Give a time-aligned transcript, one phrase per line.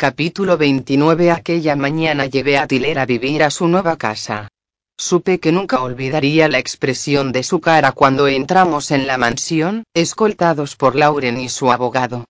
[0.00, 4.48] Capítulo 29 Aquella mañana llevé a Tiller a vivir a su nueva casa.
[4.96, 10.74] Supe que nunca olvidaría la expresión de su cara cuando entramos en la mansión, escoltados
[10.74, 12.24] por Lauren y su abogado.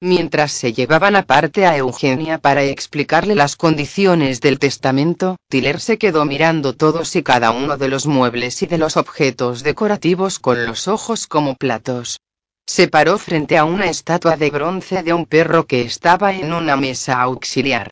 [0.00, 6.26] Mientras se llevaban aparte a Eugenia para explicarle las condiciones del testamento, Tiller se quedó
[6.26, 10.86] mirando todos y cada uno de los muebles y de los objetos decorativos con los
[10.86, 12.18] ojos como platos.
[12.66, 16.76] Se paró frente a una estatua de bronce de un perro que estaba en una
[16.76, 17.90] mesa auxiliar.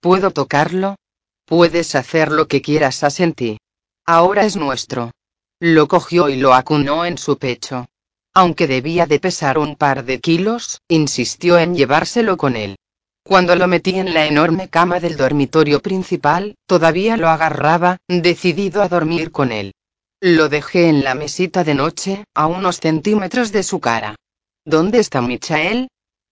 [0.00, 0.96] ¿Puedo tocarlo?
[1.44, 3.58] Puedes hacer lo que quieras, asentí.
[4.04, 5.12] Ahora es nuestro.
[5.60, 7.86] Lo cogió y lo acunó en su pecho.
[8.34, 12.76] Aunque debía de pesar un par de kilos, insistió en llevárselo con él.
[13.24, 18.88] Cuando lo metí en la enorme cama del dormitorio principal, todavía lo agarraba, decidido a
[18.88, 19.72] dormir con él.
[20.20, 24.16] Lo dejé en la mesita de noche, a unos centímetros de su cara.
[24.64, 25.88] ¿Dónde está Michael?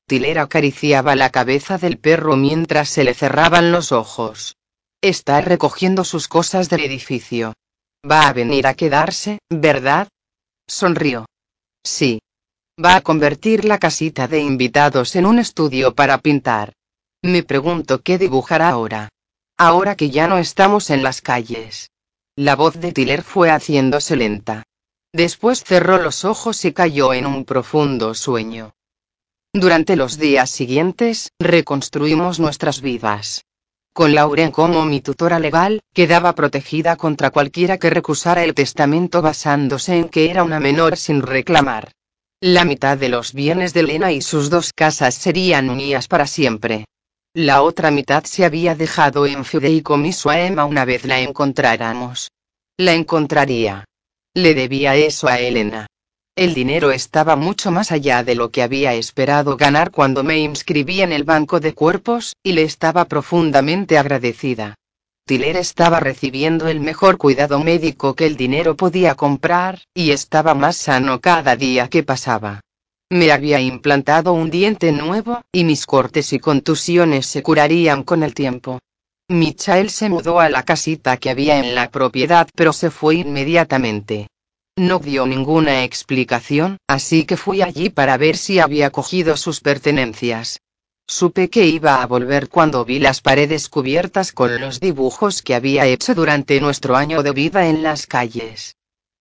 [0.06, 4.56] Tiller acariciaba la cabeza del perro mientras se le cerraban los ojos.
[5.02, 7.52] Está recogiendo sus cosas del edificio.
[8.10, 10.08] Va a venir a quedarse, ¿verdad?
[10.66, 11.26] Sonrió.
[11.84, 12.20] Sí.
[12.82, 16.72] Va a convertir la casita de invitados en un estudio para pintar.
[17.22, 19.10] Me pregunto qué dibujará ahora.
[19.58, 21.90] Ahora que ya no estamos en las calles.
[22.36, 24.64] La voz de Tiller fue haciéndose lenta.
[25.12, 28.72] Después cerró los ojos y cayó en un profundo sueño.
[29.52, 33.44] Durante los días siguientes, reconstruimos nuestras vidas.
[33.92, 39.96] Con Lauren como mi tutora legal, quedaba protegida contra cualquiera que recusara el testamento basándose
[39.96, 41.92] en que era una menor sin reclamar.
[42.40, 46.86] La mitad de los bienes de Elena y sus dos casas serían mías para siempre.
[47.36, 52.30] La otra mitad se había dejado en fideicomiso a Emma una vez la encontráramos.
[52.76, 53.86] La encontraría.
[54.34, 55.88] Le debía eso a Elena.
[56.36, 61.00] El dinero estaba mucho más allá de lo que había esperado ganar cuando me inscribí
[61.00, 64.76] en el banco de cuerpos, y le estaba profundamente agradecida.
[65.26, 70.76] Tiller estaba recibiendo el mejor cuidado médico que el dinero podía comprar, y estaba más
[70.76, 72.60] sano cada día que pasaba.
[73.14, 78.34] Me había implantado un diente nuevo, y mis cortes y contusiones se curarían con el
[78.34, 78.80] tiempo.
[79.28, 84.26] Michael se mudó a la casita que había en la propiedad pero se fue inmediatamente.
[84.74, 90.58] No dio ninguna explicación, así que fui allí para ver si había cogido sus pertenencias.
[91.06, 95.86] Supe que iba a volver cuando vi las paredes cubiertas con los dibujos que había
[95.86, 98.74] hecho durante nuestro año de vida en las calles.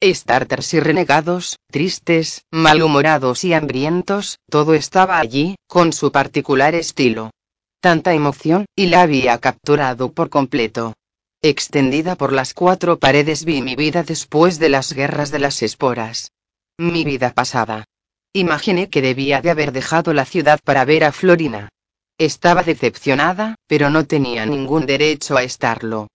[0.04, 7.32] Starters y renegados, tristes, malhumorados y hambrientos, todo estaba allí, con su particular estilo.
[7.80, 10.94] Tanta emoción, y la había capturado por completo.
[11.42, 16.32] Extendida por las cuatro paredes vi mi vida después de las guerras de las esporas.
[16.78, 17.86] Mi vida pasada.
[18.34, 21.70] Imaginé que debía de haber dejado la ciudad para ver a Florina.
[22.18, 26.08] Estaba decepcionada, pero no tenía ningún derecho a estarlo.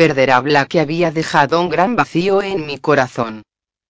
[0.00, 3.42] Perder a Black había dejado un gran vacío en mi corazón.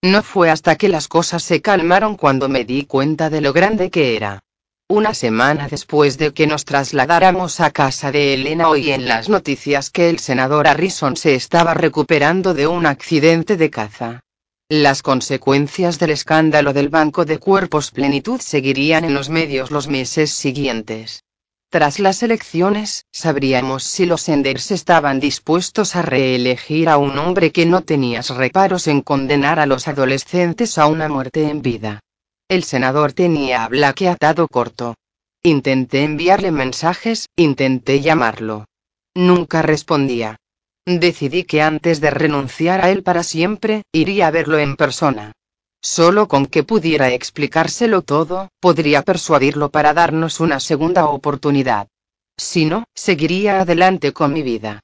[0.02, 3.90] No fue hasta que las cosas se calmaron cuando me di cuenta de lo grande
[3.90, 4.40] que era.
[4.88, 9.90] Una semana después de que nos trasladáramos a casa de Elena oí en las noticias
[9.90, 14.24] que el senador Harrison se estaba recuperando de un accidente de caza.
[14.68, 20.32] Las consecuencias del escándalo del Banco de Cuerpos Plenitud seguirían en los medios los meses
[20.32, 21.22] siguientes.
[21.70, 27.64] Tras las elecciones, sabríamos si los Enders estaban dispuestos a reelegir a un hombre que
[27.64, 32.00] no tenía reparos en condenar a los adolescentes a una muerte en vida.
[32.48, 34.96] El senador tenía a Black atado corto.
[35.44, 38.66] Intenté enviarle mensajes, intenté llamarlo.
[39.14, 40.38] Nunca respondía.
[40.84, 45.34] Decidí que antes de renunciar a él para siempre, iría a verlo en persona.
[45.82, 51.88] Solo con que pudiera explicárselo todo, podría persuadirlo para darnos una segunda oportunidad.
[52.36, 54.80] Si no, seguiría adelante con mi vida.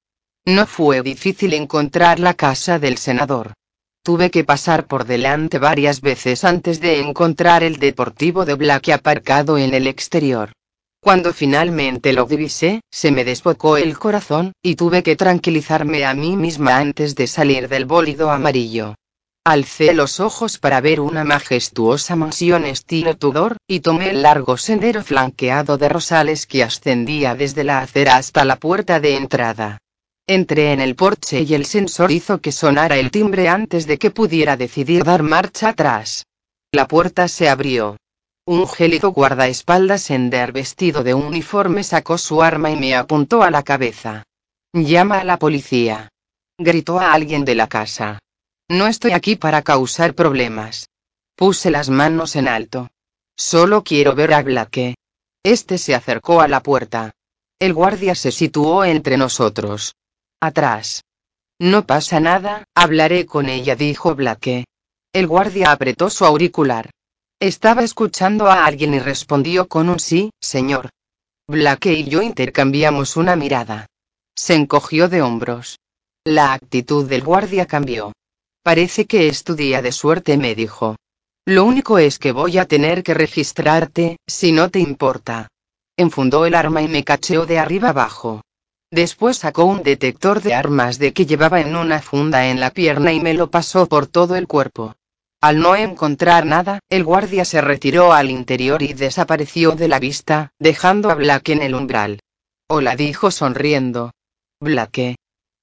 [0.47, 3.53] No fue difícil encontrar la casa del senador.
[4.03, 9.59] Tuve que pasar por delante varias veces antes de encontrar el deportivo de Black aparcado
[9.59, 10.53] en el exterior.
[11.01, 16.37] Cuando finalmente lo divisé, se me desbocó el corazón, y tuve que tranquilizarme a mí
[16.37, 18.95] misma antes de salir del bólido amarillo.
[19.49, 25.05] Alcé los ojos para ver una majestuosa mansión estilo Tudor, y tomé el largo sendero
[25.05, 29.79] flanqueado de rosales que ascendía desde la acera hasta la puerta de entrada.
[30.27, 34.11] Entré en el porche y el sensor hizo que sonara el timbre antes de que
[34.11, 36.27] pudiera decidir dar marcha atrás.
[36.73, 37.99] La puerta se abrió.
[38.47, 43.63] Un gélido guardaespaldas Ender vestido de uniforme sacó su arma y me apuntó a la
[43.63, 44.25] cabeza.
[44.73, 46.09] Llama a la policía.
[46.59, 48.19] Gritó a alguien de la casa.
[48.69, 50.89] No estoy aquí para causar problemas.
[51.37, 52.89] Puse las manos en alto.
[53.37, 54.97] Solo quiero ver a Blake.
[55.45, 57.13] Este se acercó a la puerta.
[57.61, 59.95] El guardia se situó entre nosotros.
[60.41, 61.05] Atrás.
[61.61, 64.67] No pasa nada, hablaré con ella, dijo Blake.
[65.13, 66.91] El guardia apretó su auricular.
[67.39, 70.91] Estaba escuchando a alguien y respondió con un sí, señor.
[71.47, 73.87] Blake y yo intercambiamos una mirada.
[74.35, 75.79] Se encogió de hombros.
[76.25, 78.13] La actitud del guardia cambió.
[78.67, 80.97] Parece que es tu día de suerte, me dijo.
[81.47, 85.47] Lo único es que voy a tener que registrarte, si no te importa.
[85.97, 88.43] Enfundó el arma y me cacheó de arriba abajo.
[88.91, 93.13] Después sacó un detector de armas de que llevaba en una funda en la pierna
[93.13, 94.97] y me lo pasó por todo el cuerpo.
[95.41, 100.51] Al no encontrar nada, el guardia se retiró al interior y desapareció de la vista,
[100.59, 102.19] dejando a Blake en el umbral.
[102.67, 104.11] Hola dijo sonriendo.
[104.61, 105.15] Blake.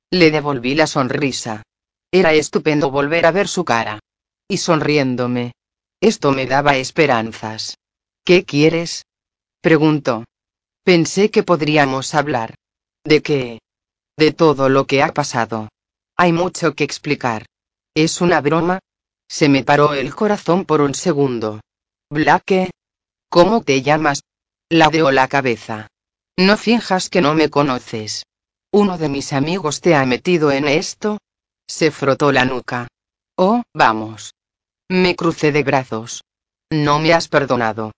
[0.10, 1.64] Le devolví la sonrisa.
[2.14, 4.00] Era estupendo volver a ver su cara.
[4.48, 5.54] Y sonriéndome.
[6.00, 7.80] Esto me daba esperanzas.
[8.24, 9.08] ¿Qué quieres?
[9.62, 10.24] preguntó.
[10.84, 12.54] Pensé que podríamos hablar.
[13.04, 13.62] ¿De qué?
[14.16, 15.70] De todo lo que ha pasado.
[16.16, 17.48] Hay mucho que explicar.
[17.96, 18.78] ¿Es una broma?
[19.28, 21.62] Se me paró el corazón por un segundo.
[22.12, 22.70] Blake.
[23.28, 24.22] ¿Cómo te llamas?
[24.70, 25.88] Ladeó la cabeza.
[26.38, 28.28] No finjas que no me conoces.
[28.72, 31.18] ¿Uno de mis amigos te ha metido en esto?
[31.68, 32.88] Se frotó la nuca.
[33.38, 34.34] Oh, vamos.
[34.90, 36.24] Me crucé de brazos.
[36.72, 37.92] No me has perdonado.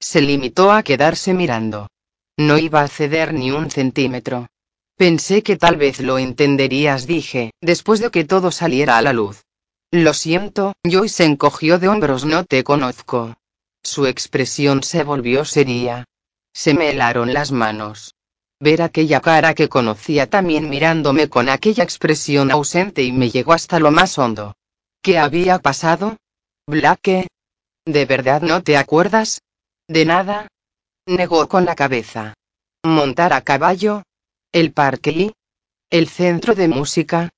[0.00, 1.88] Se limitó a quedarse mirando.
[2.36, 4.48] No iba a ceder ni un centímetro.
[4.96, 9.42] Pensé que tal vez lo entenderías, dije, después de que todo saliera a la luz.
[9.90, 13.34] Lo siento, Joy se encogió de hombros, no te conozco.
[13.82, 16.04] Su expresión se volvió seria.
[16.54, 18.14] Se me helaron las manos.
[18.62, 23.80] Ver aquella cara que conocía también mirándome con aquella expresión ausente y me llegó hasta
[23.80, 24.54] lo más hondo.
[25.02, 26.16] ¿Qué había pasado?
[26.68, 27.26] Blake.
[27.84, 29.40] ¿De verdad no te acuerdas?
[29.88, 30.46] ¿De nada?
[31.08, 32.34] Negó con la cabeza.
[32.84, 34.04] ¿Montar a caballo?
[34.52, 35.32] ¿El parque y?
[35.90, 37.30] ¿El centro de música?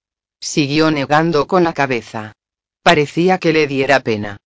[0.43, 2.35] Siguió negando con la cabeza.
[2.82, 4.37] Parecía que le diera pena.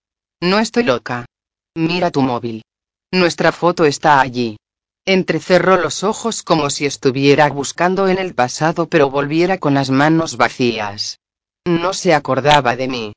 [0.41, 1.27] No estoy loca.
[1.75, 2.63] Mira tu móvil.
[3.11, 4.59] Nuestra foto está allí.
[5.11, 10.37] Entrecerró los ojos como si estuviera buscando en el pasado pero volviera con las manos
[10.37, 11.19] vacías.
[11.67, 13.13] No se acordaba de mí.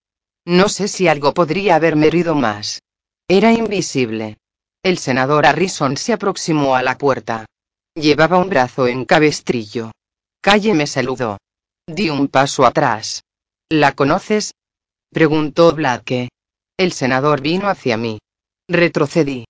[0.46, 2.82] No sé si algo podría haberme herido más.
[3.28, 4.38] Era invisible.
[4.82, 7.46] El senador Harrison se aproximó a la puerta.
[7.94, 9.92] Llevaba un brazo en cabestrillo.
[10.40, 11.40] Calle me saludó.
[11.88, 13.26] Di un paso atrás.
[13.68, 14.54] ¿La conoces?
[15.12, 16.30] preguntó Blake.
[16.78, 18.18] El senador vino hacia mí.
[18.70, 19.44] Retrocedí.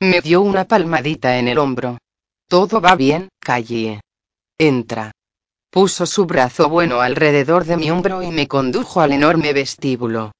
[0.00, 1.98] Me dio una palmadita en el hombro.
[2.48, 4.00] Todo va bien, Calle.
[4.56, 5.10] Entra.
[5.70, 10.30] Puso su brazo bueno alrededor de mi hombro y me condujo al enorme vestíbulo.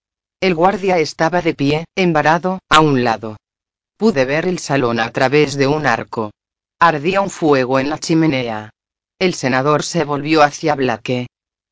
[0.40, 3.36] El guardia estaba de pie, embarado, a un lado.
[3.96, 6.30] Pude ver el salón a través de un arco.
[6.78, 8.70] Ardía un fuego en la chimenea.
[9.18, 11.26] El senador se volvió hacia Blake.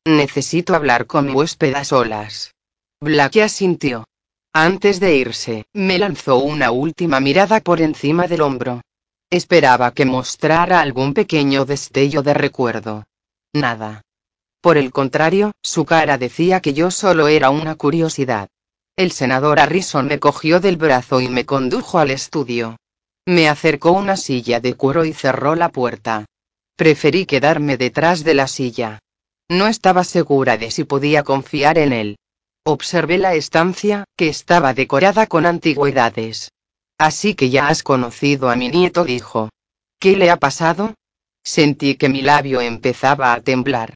[0.05, 2.51] Necesito hablar con mi huésped a solas.
[2.99, 4.03] Blake asintió.
[4.59, 8.81] Antes de irse, me lanzó una última mirada por encima del hombro.
[9.29, 13.03] Esperaba que mostrara algún pequeño destello de recuerdo.
[13.53, 14.01] Nada.
[14.59, 18.47] Por el contrario, su cara decía que yo solo era una curiosidad.
[18.95, 22.77] El senador Harrison me cogió del brazo y me condujo al estudio.
[23.27, 26.25] Me acercó una silla de cuero y cerró la puerta.
[26.75, 28.97] Preferí quedarme detrás de la silla.
[29.49, 32.17] No estaba segura de si podía confiar en él.
[32.69, 36.51] Observé la estancia, que estaba decorada con antigüedades.
[36.97, 39.47] Así que ya has conocido a mi nieto, dijo.
[40.01, 40.93] ¿Qué le ha pasado?
[41.45, 43.93] Sentí que mi labio empezaba a temblar.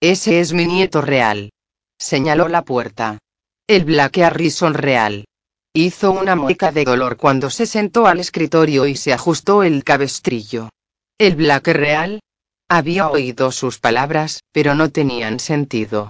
[0.00, 1.50] Ese es mi nieto real.
[1.98, 3.18] Señaló la puerta.
[3.66, 5.26] El Black Harrison real.
[5.74, 10.70] Hizo una mueca de dolor cuando se sentó al escritorio y se ajustó el cabestrillo.
[11.18, 12.20] ¿El Black real?
[12.70, 16.08] Había oído sus palabras, pero no tenían sentido.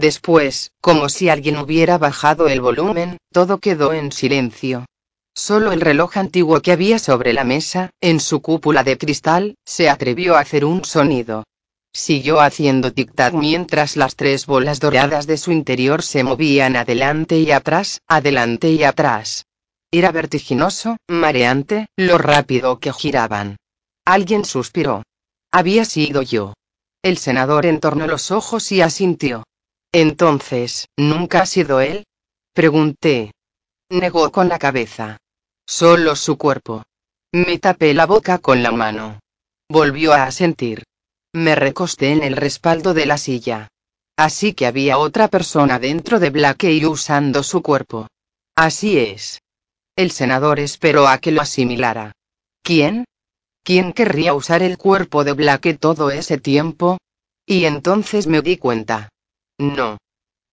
[0.00, 4.86] Después, como si alguien hubiera bajado el volumen, todo quedó en silencio.
[5.34, 9.90] Solo el reloj antiguo que había sobre la mesa, en su cúpula de cristal, se
[9.90, 11.44] atrevió a hacer un sonido.
[11.92, 17.50] Siguió haciendo tic-tac mientras las tres bolas doradas de su interior se movían adelante y
[17.50, 19.44] atrás, adelante y atrás.
[19.90, 23.58] Era vertiginoso, mareante, lo rápido que giraban.
[24.06, 25.02] Alguien suspiró.
[25.52, 26.54] Había sido yo.
[27.02, 29.44] El senador entornó los ojos y asintió.
[29.92, 32.04] Entonces, ¿nunca ha sido él?
[32.54, 33.32] Pregunté.
[33.90, 35.18] Negó con la cabeza.
[35.66, 36.84] Solo su cuerpo.
[37.32, 39.20] Me tapé la boca con la mano.
[39.68, 40.84] Volvió a asentir.
[41.32, 43.68] Me recosté en el respaldo de la silla.
[44.16, 48.08] Así que había otra persona dentro de Blakey usando su cuerpo.
[48.56, 49.40] Así es.
[49.96, 52.12] El senador esperó a que lo asimilara.
[52.62, 53.04] ¿Quién?
[53.62, 56.98] ¿Quién querría usar el cuerpo de Blake todo ese tiempo?
[57.46, 59.09] Y entonces me di cuenta.
[59.60, 59.98] No.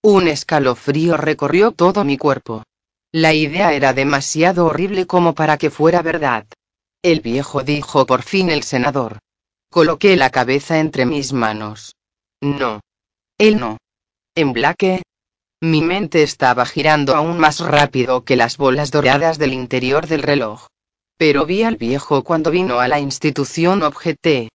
[0.04, 2.64] Un escalofrío recorrió todo mi cuerpo.
[3.14, 6.46] La idea era demasiado horrible como para que fuera verdad.
[7.02, 9.20] El viejo dijo por fin el senador.
[9.72, 11.96] Coloqué la cabeza entre mis manos.
[12.42, 12.82] No.
[13.38, 13.78] Él no.
[14.36, 15.04] En Blake.
[15.62, 20.68] Mi mente estaba girando aún más rápido que las bolas doradas del interior del reloj.
[21.18, 24.50] Pero vi al viejo cuando vino a la institución objeté.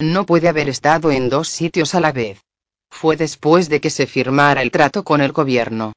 [0.00, 2.40] No puede haber estado en dos sitios a la vez.
[2.90, 5.92] Fue después de que se firmara el trato con el gobierno.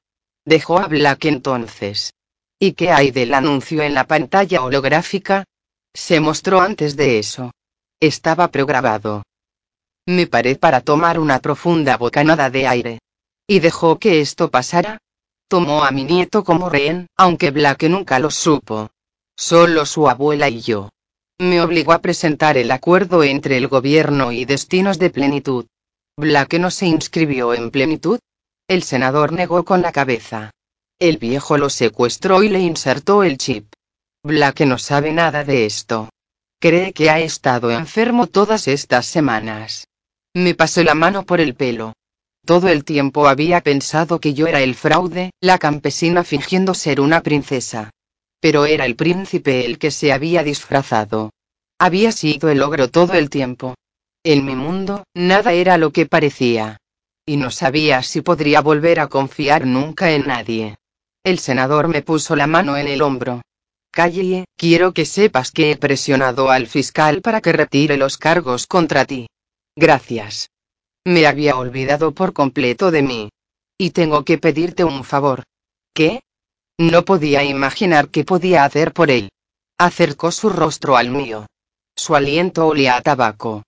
[0.45, 2.13] Dejó a Black entonces.
[2.59, 5.45] ¿Y qué hay del anuncio en la pantalla holográfica?
[5.93, 7.51] Se mostró antes de eso.
[7.99, 9.23] Estaba programado.
[10.07, 12.99] Me paré para tomar una profunda bocanada de aire.
[13.47, 14.99] ¿Y dejó que esto pasara?
[15.47, 18.89] Tomó a mi nieto como rehén, aunque Black nunca lo supo.
[19.35, 20.89] Solo su abuela y yo.
[21.39, 25.65] Me obligó a presentar el acuerdo entre el gobierno y destinos de plenitud.
[26.17, 28.19] Black no se inscribió en plenitud.
[28.67, 30.51] El senador negó con la cabeza.
[30.99, 33.73] El viejo lo secuestró y le insertó el chip.
[34.23, 36.09] Black no sabe nada de esto.
[36.59, 39.87] Cree que ha estado enfermo todas estas semanas.
[40.35, 41.93] Me pasé la mano por el pelo.
[42.45, 47.21] Todo el tiempo había pensado que yo era el fraude, la campesina fingiendo ser una
[47.21, 47.91] princesa.
[48.39, 51.31] Pero era el príncipe el que se había disfrazado.
[51.79, 53.75] Había sido el ogro todo el tiempo.
[54.23, 56.77] En mi mundo, nada era lo que parecía.
[57.25, 60.77] Y no sabía si podría volver a confiar nunca en nadie.
[61.23, 63.41] El senador me puso la mano en el hombro.
[63.91, 69.05] Calle, quiero que sepas que he presionado al fiscal para que retire los cargos contra
[69.05, 69.27] ti.
[69.75, 70.49] Gracias.
[71.03, 73.29] Me había olvidado por completo de mí.
[73.77, 75.43] Y tengo que pedirte un favor.
[75.95, 76.21] ¿Qué?
[76.77, 79.29] No podía imaginar qué podía hacer por él.
[79.79, 81.47] Acercó su rostro al mío.
[81.95, 83.63] Su aliento olía a tabaco.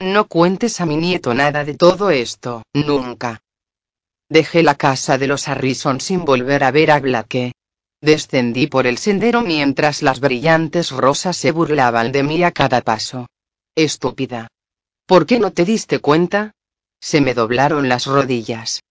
[0.00, 3.42] No cuentes a mi nieto nada de todo esto, nunca.
[4.28, 7.52] Dejé la casa de los Harrison sin volver a ver a Blake.
[8.00, 13.26] Descendí por el sendero mientras las brillantes rosas se burlaban de mí a cada paso.
[13.74, 14.46] Estúpida.
[15.04, 16.52] ¿Por qué no te diste cuenta?
[17.00, 18.82] Se me doblaron las rodillas.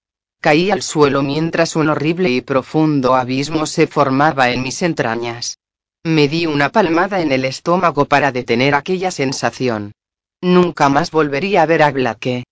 [0.41, 5.57] Caí al suelo mientras un horrible y profundo abismo se formaba en mis entrañas.
[6.03, 9.93] Me di una palmada en el estómago para detener aquella sensación.
[10.41, 12.43] Nunca más volvería a ver a Blake.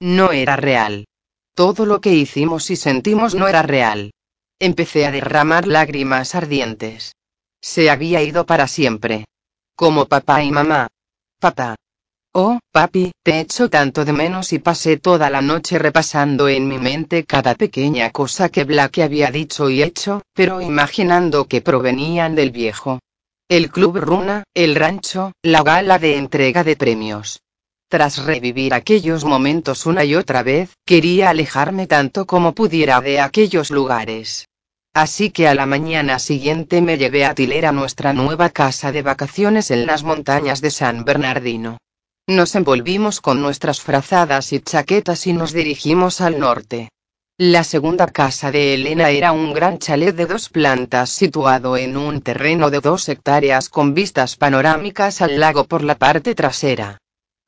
[0.00, 1.06] No era real.
[1.54, 4.12] Todo lo que hicimos y sentimos no era real.
[4.58, 7.14] Empecé a derramar lágrimas ardientes.
[7.60, 9.26] Se había ido para siempre.
[9.76, 10.88] Como papá y mamá.
[11.38, 11.76] Papá.
[12.32, 16.78] Oh, papi, te echo tanto de menos y pasé toda la noche repasando en mi
[16.78, 22.50] mente cada pequeña cosa que Black había dicho y hecho, pero imaginando que provenían del
[22.50, 22.98] viejo.
[23.50, 27.42] El club Runa, el rancho, la gala de entrega de premios.
[27.90, 33.70] Tras revivir aquellos momentos una y otra vez, quería alejarme tanto como pudiera de aquellos
[33.70, 34.46] lugares.
[34.94, 39.02] Así que a la mañana siguiente me llevé a Tiler a nuestra nueva casa de
[39.02, 41.76] vacaciones en las montañas de San Bernardino.
[42.26, 46.88] Nos envolvimos con nuestras frazadas y chaquetas y nos dirigimos al norte.
[47.38, 52.20] La segunda casa de Elena era un gran chalet de dos plantas situado en un
[52.20, 56.98] terreno de dos hectáreas con vistas panorámicas al lago por la parte trasera.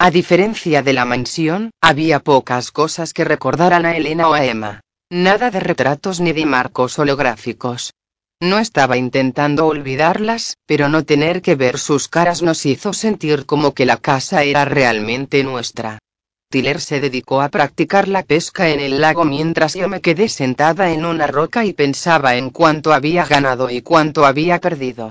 [0.01, 4.81] A diferencia de la mansión, había pocas cosas que recordaran a Elena o a Emma.
[5.09, 7.93] Nada de retratos ni de marcos holográficos.
[8.41, 13.73] No estaba intentando olvidarlas, pero no tener que ver sus caras nos hizo sentir como
[13.73, 16.01] que la casa era realmente nuestra.
[16.49, 20.93] Tiller se dedicó a practicar la pesca en el lago mientras yo me quedé sentada
[20.93, 25.11] en una roca y pensaba en cuánto había ganado y cuánto había perdido.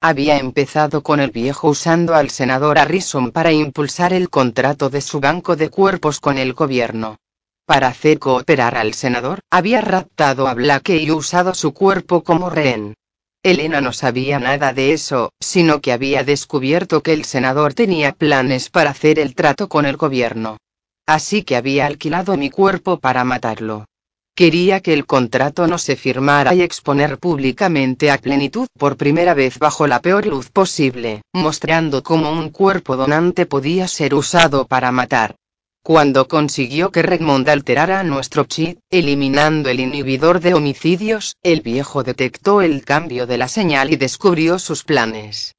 [0.00, 5.18] Había empezado con el viejo usando al senador Harrison para impulsar el contrato de su
[5.18, 7.18] banco de cuerpos con el gobierno.
[7.66, 12.94] Para hacer cooperar al senador, había raptado a Blake y usado su cuerpo como rehén.
[13.42, 18.70] Elena no sabía nada de eso, sino que había descubierto que el senador tenía planes
[18.70, 20.58] para hacer el trato con el gobierno.
[21.06, 23.86] Así que había alquilado mi cuerpo para matarlo.
[24.34, 29.58] Quería que el contrato no se firmara y exponer públicamente a plenitud por primera vez
[29.58, 35.36] bajo la peor luz posible, mostrando cómo un cuerpo donante podía ser usado para matar.
[35.82, 42.60] Cuando consiguió que Redmond alterara nuestro chip, eliminando el inhibidor de homicidios, el viejo detectó
[42.60, 45.55] el cambio de la señal y descubrió sus planes.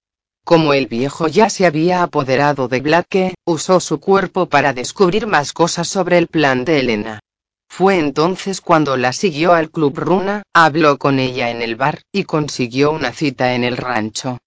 [0.48, 5.52] Como el viejo ya se había apoderado de Blake, usó su cuerpo para descubrir más
[5.52, 7.20] cosas sobre el plan de Elena.
[7.68, 12.24] Fue entonces cuando la siguió al Club Runa, habló con ella en el bar, y
[12.24, 14.38] consiguió una cita en el rancho.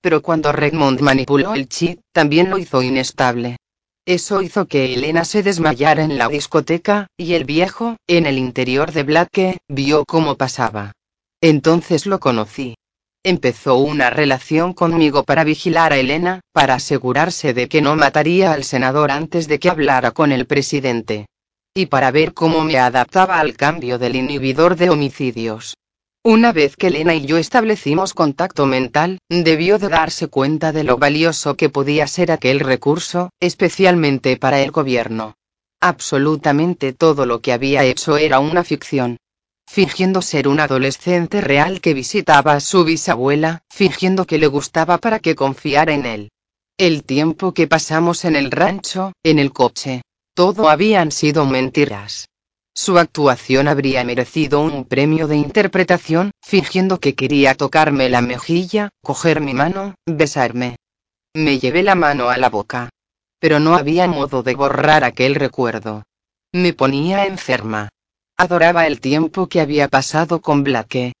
[0.00, 3.58] Pero cuando Redmond manipuló el chip, también lo hizo inestable.
[4.06, 8.92] Eso hizo que Elena se desmayara en la discoteca, y el viejo, en el interior
[8.92, 10.92] de Blake, vio cómo pasaba.
[11.42, 12.76] Entonces lo conocí.
[13.22, 18.64] Empezó una relación conmigo para vigilar a Elena, para asegurarse de que no mataría al
[18.64, 21.26] senador antes de que hablara con el presidente.
[21.74, 25.76] Y para ver cómo me adaptaba al cambio del inhibidor de homicidios.
[26.24, 30.96] Una vez que Elena y yo establecimos contacto mental, debió de darse cuenta de lo
[30.96, 35.34] valioso que podía ser aquel recurso, especialmente para el gobierno.
[35.78, 39.18] Absolutamente todo lo que había hecho era una ficción
[39.70, 45.20] fingiendo ser un adolescente real que visitaba a su bisabuela, fingiendo que le gustaba para
[45.20, 46.32] que confiara en él.
[46.76, 50.02] El tiempo que pasamos en el rancho, en el coche,
[50.34, 52.26] todo habían sido mentiras.
[52.74, 59.40] Su actuación habría merecido un premio de interpretación, fingiendo que quería tocarme la mejilla, coger
[59.40, 60.78] mi mano, besarme.
[61.32, 62.88] Me llevé la mano a la boca.
[63.38, 66.02] Pero no había modo de borrar aquel recuerdo.
[66.52, 67.88] Me ponía enferma.
[68.42, 71.12] Adoraba el tiempo que había pasado con Blake.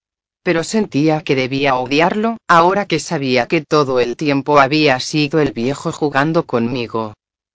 [0.42, 5.52] Pero sentía que debía odiarlo, ahora que sabía que todo el tiempo había sido el
[5.52, 7.12] viejo jugando conmigo.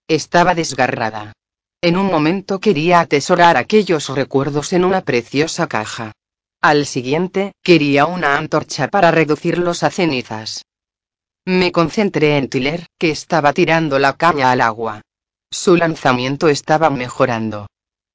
[0.07, 1.33] Estaba desgarrada.
[1.81, 6.11] En un momento quería atesorar aquellos recuerdos en una preciosa caja.
[6.61, 10.61] Al siguiente, quería una antorcha para reducirlos a cenizas.
[11.43, 15.01] Me concentré en Tiller, que estaba tirando la caña al agua.
[15.49, 17.65] Su lanzamiento estaba mejorando.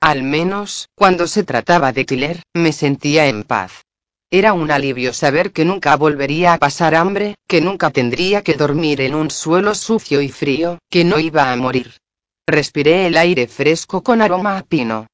[0.00, 3.84] Al menos, cuando se trataba de Tiller, me sentía en paz.
[4.30, 9.00] Era un alivio saber que nunca volvería a pasar hambre, que nunca tendría que dormir
[9.00, 11.98] en un suelo sucio y frío, que no iba a morir.
[12.46, 15.06] Respiré el aire fresco con aroma a pino.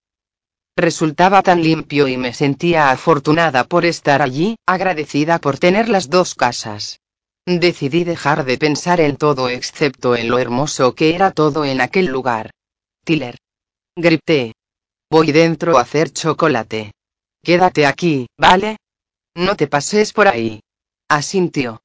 [0.76, 6.34] Resultaba tan limpio y me sentía afortunada por estar allí, agradecida por tener las dos
[6.34, 7.00] casas.
[7.46, 12.06] Decidí dejar de pensar en todo excepto en lo hermoso que era todo en aquel
[12.06, 12.50] lugar.
[13.04, 13.36] Tiller.
[13.96, 14.52] Grité.
[15.08, 16.92] Voy dentro a hacer chocolate.
[17.42, 18.76] Quédate aquí, ¿vale?
[19.36, 20.60] No te pases por ahí.
[21.08, 21.80] Asintió.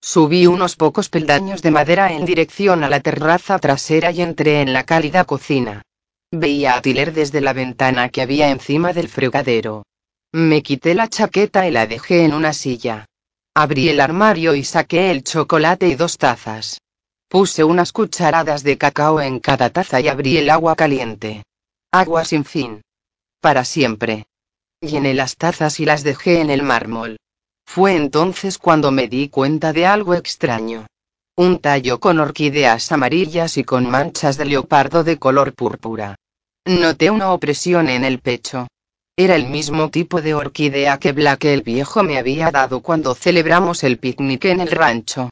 [0.00, 4.72] Subí unos pocos peldaños de madera en dirección a la terraza trasera y entré en
[4.72, 5.82] la cálida cocina.
[6.30, 9.84] Veía a Tiller desde la ventana que había encima del fregadero.
[10.32, 13.04] Me quité la chaqueta y la dejé en una silla.
[13.54, 16.80] Abrí el armario y saqué el chocolate y dos tazas.
[17.28, 21.42] Puse unas cucharadas de cacao en cada taza y abrí el agua caliente.
[21.94, 22.80] Agua sin fin.
[23.42, 24.24] Para siempre.
[24.80, 27.18] Llené las tazas y las dejé en el mármol.
[27.66, 30.86] Fue entonces cuando me di cuenta de algo extraño.
[31.36, 36.16] Un tallo con orquídeas amarillas y con manchas de leopardo de color púrpura.
[36.64, 38.68] Noté una opresión en el pecho.
[39.14, 43.84] Era el mismo tipo de orquídea que Black el viejo me había dado cuando celebramos
[43.84, 45.28] el picnic en el rancho.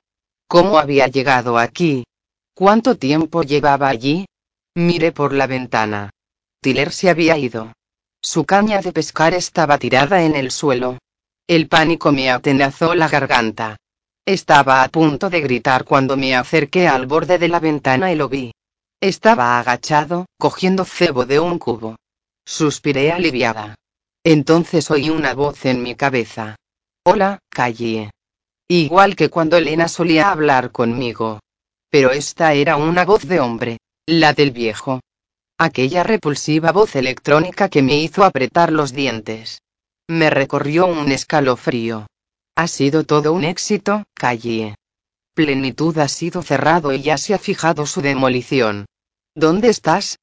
[0.47, 2.05] ¿Cómo había llegado aquí?
[2.53, 4.27] ¿Cuánto tiempo llevaba allí?
[4.75, 6.11] Miré por la ventana.
[6.61, 7.73] Tiller se había ido.
[8.23, 10.99] Su caña de pescar estaba tirada en el suelo.
[11.47, 13.79] El pánico me atenazó la garganta.
[14.27, 18.29] Estaba a punto de gritar cuando me acerqué al borde de la ventana y lo
[18.29, 18.53] vi.
[19.01, 21.97] Estaba agachado, cogiendo cebo de un cubo.
[22.45, 23.75] Suspiré aliviada.
[24.23, 26.57] Entonces oí una voz en mi cabeza.
[27.05, 28.11] Hola, Callie.
[28.69, 31.41] Igual que cuando Elena solía hablar conmigo.
[31.89, 33.79] Pero esta era una voz de hombre.
[34.07, 35.01] La del viejo.
[35.63, 39.61] Aquella repulsiva voz electrónica que me hizo apretar los dientes.
[40.09, 42.07] Me recorrió un escalofrío.
[42.57, 44.75] Ha sido todo un éxito, Callie.
[45.35, 48.87] Plenitud ha sido cerrado y ya se ha fijado su demolición.
[49.35, 50.19] ¿Dónde estás?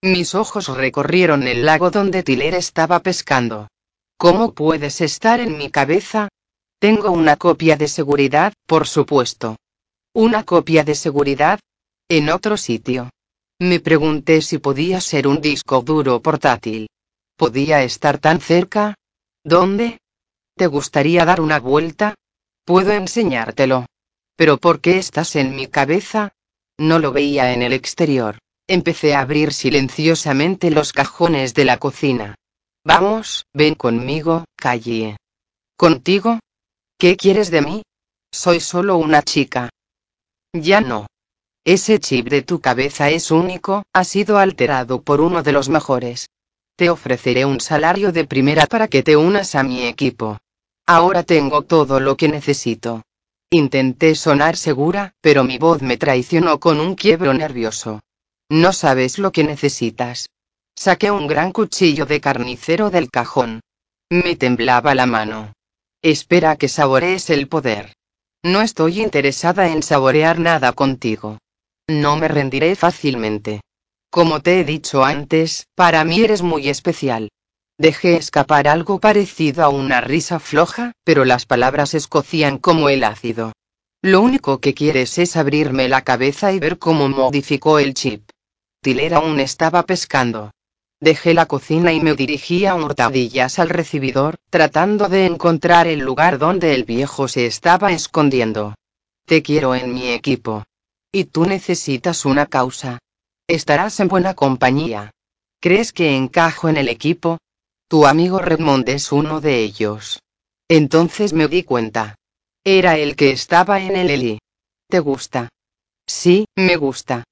[0.00, 3.68] Mis ojos recorrieron el lago donde Tiller estaba pescando.
[4.16, 6.28] ¿Cómo puedes estar en mi cabeza?
[6.78, 9.56] Tengo una copia de seguridad, por supuesto.
[10.14, 11.60] ¿Una copia de seguridad?
[12.08, 13.10] En otro sitio.
[13.60, 16.88] Me pregunté si podía ser un disco duro portátil.
[17.36, 18.94] ¿Podía estar tan cerca?
[19.42, 19.98] ¿Dónde?
[20.56, 22.14] ¿Te gustaría dar una vuelta?
[22.64, 23.86] Puedo enseñártelo.
[24.36, 26.32] ¿Pero por qué estás en mi cabeza?
[26.78, 28.38] No lo veía en el exterior.
[28.68, 32.36] Empecé a abrir silenciosamente los cajones de la cocina.
[32.84, 35.16] Vamos, ven conmigo, Callie.
[35.76, 36.38] ¿Contigo?
[36.96, 37.82] ¿Qué quieres de mí?
[38.32, 39.70] Soy solo una chica.
[40.52, 41.06] Ya no.
[41.68, 46.30] Ese chip de tu cabeza es único, ha sido alterado por uno de los mejores.
[46.76, 50.38] Te ofreceré un salario de primera para que te unas a mi equipo.
[50.86, 53.02] Ahora tengo todo lo que necesito.
[53.50, 58.00] Intenté sonar segura, pero mi voz me traicionó con un quiebro nervioso.
[58.48, 60.30] No sabes lo que necesitas.
[60.74, 63.60] Saqué un gran cuchillo de carnicero del cajón.
[64.08, 65.52] Me temblaba la mano.
[66.00, 67.92] Espera que saborees el poder.
[68.42, 71.36] No estoy interesada en saborear nada contigo.
[71.90, 73.62] No me rendiré fácilmente.
[74.10, 77.30] Como te he dicho antes, para mí eres muy especial.
[77.78, 83.52] Dejé escapar algo parecido a una risa floja, pero las palabras escocían como el ácido.
[84.02, 88.28] Lo único que quieres es abrirme la cabeza y ver cómo modificó el chip.
[88.82, 90.50] Tiller aún estaba pescando.
[91.00, 96.38] Dejé la cocina y me dirigí a hurtadillas al recibidor, tratando de encontrar el lugar
[96.38, 98.74] donde el viejo se estaba escondiendo.
[99.24, 100.64] Te quiero en mi equipo.
[101.12, 102.98] Y tú necesitas una causa.
[103.46, 105.10] Estarás en buena compañía.
[105.60, 107.38] ¿Crees que encajo en el equipo?
[107.88, 110.20] Tu amigo Redmond es uno de ellos.
[110.68, 112.16] Entonces me di cuenta.
[112.62, 114.38] Era el que estaba en el Eli.
[114.88, 115.48] ¿Te gusta?
[116.06, 117.24] Sí, me gusta.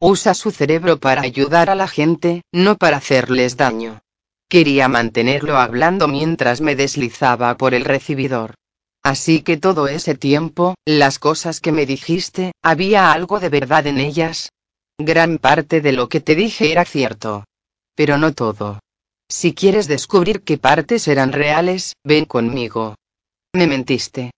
[0.00, 4.00] Usa su cerebro para ayudar a la gente, no para hacerles daño.
[4.48, 8.54] Quería mantenerlo hablando mientras me deslizaba por el recibidor.
[9.06, 13.98] Así que todo ese tiempo, las cosas que me dijiste, había algo de verdad en
[13.98, 14.48] ellas.
[14.98, 17.44] Gran parte de lo que te dije era cierto.
[17.94, 18.80] Pero no todo.
[19.28, 22.96] Si quieres descubrir qué partes eran reales, ven conmigo.
[23.54, 24.32] Me mentiste.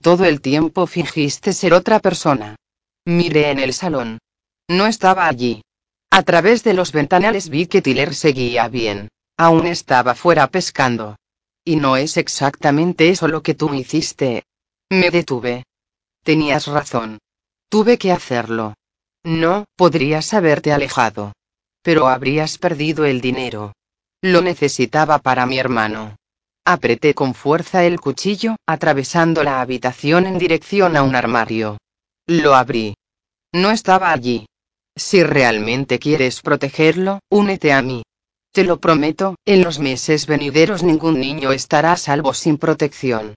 [0.00, 2.56] Todo el tiempo fingiste ser otra persona.
[3.04, 4.16] Miré en el salón.
[4.66, 5.60] No estaba allí.
[6.10, 9.08] A través de los ventanales vi que Tiller seguía bien.
[9.36, 11.16] Aún estaba fuera pescando.
[11.68, 14.44] Y no es exactamente eso lo que tú hiciste.
[14.88, 15.64] Me detuve.
[16.22, 17.18] Tenías razón.
[17.68, 18.74] Tuve que hacerlo.
[19.24, 21.32] No, podrías haberte alejado.
[21.82, 23.72] Pero habrías perdido el dinero.
[24.22, 26.14] Lo necesitaba para mi hermano.
[26.64, 31.78] Apreté con fuerza el cuchillo, atravesando la habitación en dirección a un armario.
[32.28, 32.94] Lo abrí.
[33.52, 34.46] No estaba allí.
[34.94, 38.04] Si realmente quieres protegerlo, únete a mí.
[38.56, 43.34] Te lo prometo, en los meses venideros ningún niño estará a salvo sin protección.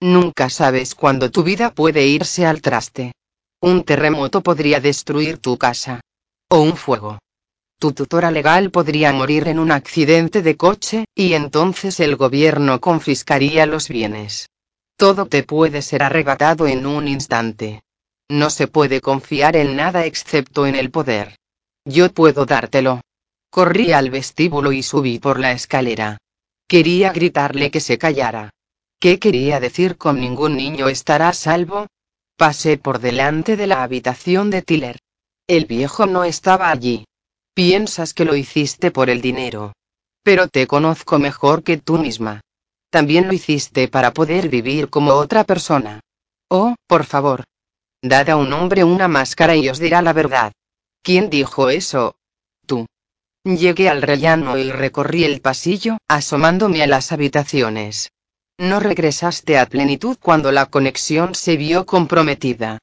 [0.00, 3.12] Nunca sabes cuándo tu vida puede irse al traste.
[3.60, 6.00] Un terremoto podría destruir tu casa.
[6.48, 7.18] O un fuego.
[7.78, 13.66] Tu tutora legal podría morir en un accidente de coche, y entonces el gobierno confiscaría
[13.66, 14.48] los bienes.
[14.96, 17.82] Todo te puede ser arrebatado en un instante.
[18.30, 21.36] No se puede confiar en nada excepto en el poder.
[21.84, 23.02] Yo puedo dártelo.
[23.52, 26.16] Corrí al vestíbulo y subí por la escalera.
[26.66, 28.48] Quería gritarle que se callara.
[28.98, 31.86] ¿Qué quería decir con ningún niño estará a salvo?
[32.38, 35.00] Pasé por delante de la habitación de Tiller.
[35.46, 37.04] El viejo no estaba allí.
[37.52, 39.74] Piensas que lo hiciste por el dinero.
[40.22, 42.40] Pero te conozco mejor que tú misma.
[42.88, 46.00] También lo hiciste para poder vivir como otra persona.
[46.48, 47.44] Oh, por favor.
[48.00, 50.52] Dad a un hombre una máscara y os dirá la verdad.
[51.02, 52.14] ¿Quién dijo eso?
[53.44, 58.12] Llegué al rellano y recorrí el pasillo, asomándome a las habitaciones.
[58.56, 62.78] No regresaste a plenitud cuando la conexión se vio comprometida.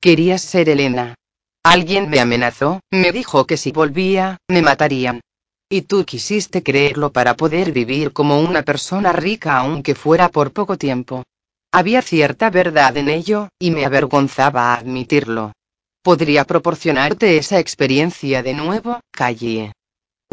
[0.00, 1.16] Querías ser Elena.
[1.64, 5.20] Alguien me amenazó, me dijo que si volvía, me matarían.
[5.68, 10.78] Y tú quisiste creerlo para poder vivir como una persona rica aunque fuera por poco
[10.78, 11.24] tiempo.
[11.72, 15.54] Había cierta verdad en ello, y me avergonzaba admitirlo.
[16.02, 19.72] Podría proporcionarte esa experiencia de nuevo, Callie.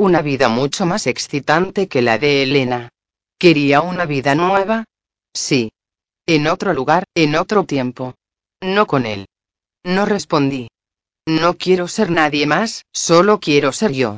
[0.01, 2.89] Una vida mucho más excitante que la de Elena.
[3.37, 4.85] ¿Quería una vida nueva?
[5.31, 5.73] Sí.
[6.25, 8.15] En otro lugar, en otro tiempo.
[8.61, 9.27] No con él.
[9.83, 10.69] No respondí.
[11.27, 14.17] No quiero ser nadie más, solo quiero ser yo.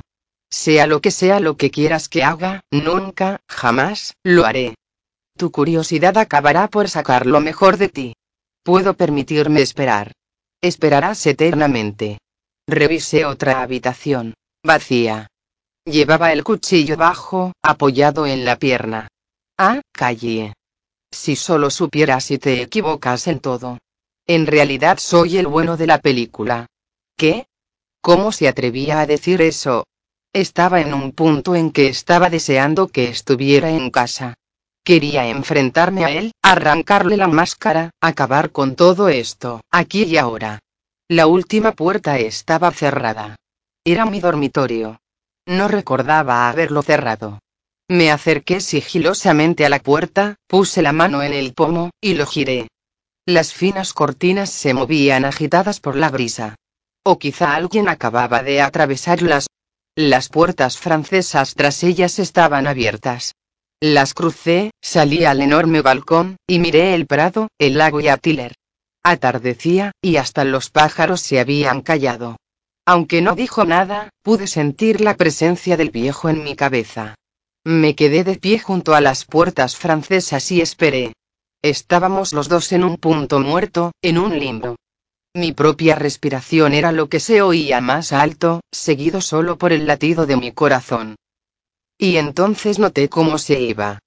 [0.49, 4.75] Sea lo que sea lo que quieras que haga, nunca, jamás, lo haré.
[5.35, 8.13] Tu curiosidad acabará por sacar lo mejor de ti.
[8.63, 10.13] Puedo permitirme esperar.
[10.61, 12.19] Esperarás eternamente.
[12.69, 14.33] Revisé otra habitación.
[14.63, 15.27] Vacía.
[15.85, 19.09] Llevaba el cuchillo bajo, apoyado en la pierna.
[19.57, 20.53] Ah, calle.
[21.11, 23.79] Si solo supieras si te equivocas en todo.
[24.25, 26.67] En realidad soy el bueno de la película.
[27.17, 27.47] ¿Qué?
[28.01, 29.85] ¿Cómo se atrevía a decir eso?
[30.31, 34.35] Estaba en un punto en que estaba deseando que estuviera en casa.
[34.85, 40.59] Quería enfrentarme a él, arrancarle la máscara, acabar con todo esto, aquí y ahora.
[41.09, 43.35] La última puerta estaba cerrada.
[43.83, 44.99] Era mi dormitorio.
[45.45, 47.39] No recordaba haberlo cerrado.
[47.89, 52.67] Me acerqué sigilosamente a la puerta, puse la mano en el pomo, y lo giré.
[53.25, 56.55] Las finas cortinas se movían agitadas por la brisa.
[57.03, 59.47] O quizá alguien acababa de atravesarlas.
[59.95, 63.35] Las puertas francesas tras ellas estaban abiertas.
[63.81, 68.19] Las crucé, salí al enorme balcón, y miré el prado, el lago y a.
[69.03, 72.37] Atardecía, y hasta los pájaros se habían callado.
[72.85, 77.15] Aunque no dijo nada, pude sentir la presencia del viejo en mi cabeza.
[77.63, 81.13] Me quedé de pie junto a las puertas francesas y esperé.
[81.61, 84.75] Estábamos los dos en un punto muerto, en un limbo.
[85.33, 90.25] Mi propia respiración era lo que se oía más alto, seguido solo por el latido
[90.25, 91.15] de mi corazón.
[91.97, 93.99] Y entonces noté cómo se iba,